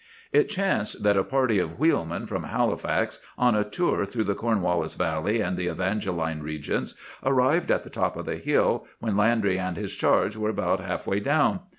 [0.31, 4.95] "It chanced that a party of wheelmen from Halifax, on a tour through the Cornwallis
[4.95, 9.77] valley and the Evangeline regions, arrived at the top of the hill when Landry and
[9.77, 11.59] his charge were about half way down.